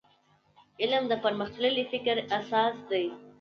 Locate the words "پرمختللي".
1.23-1.83